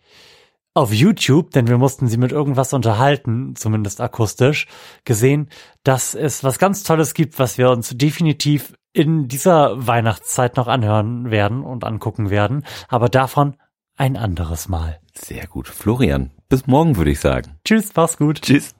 auf 0.73 0.93
YouTube, 0.93 1.51
denn 1.51 1.67
wir 1.67 1.77
mussten 1.77 2.07
sie 2.07 2.17
mit 2.17 2.31
irgendwas 2.31 2.73
unterhalten, 2.73 3.55
zumindest 3.55 3.99
akustisch, 3.99 4.67
gesehen, 5.03 5.49
dass 5.83 6.15
es 6.15 6.43
was 6.43 6.59
ganz 6.59 6.83
Tolles 6.83 7.13
gibt, 7.13 7.39
was 7.39 7.57
wir 7.57 7.69
uns 7.69 7.89
definitiv 7.97 8.73
in 8.93 9.27
dieser 9.27 9.87
Weihnachtszeit 9.87 10.57
noch 10.57 10.67
anhören 10.67 11.31
werden 11.31 11.63
und 11.63 11.83
angucken 11.83 12.29
werden, 12.29 12.65
aber 12.87 13.09
davon 13.09 13.55
ein 13.95 14.17
anderes 14.17 14.67
Mal. 14.67 14.99
Sehr 15.13 15.47
gut. 15.47 15.67
Florian, 15.67 16.31
bis 16.49 16.67
morgen 16.67 16.95
würde 16.97 17.11
ich 17.11 17.19
sagen. 17.19 17.59
Tschüss, 17.65 17.91
mach's 17.95 18.17
gut. 18.17 18.41
Tschüss. 18.41 18.73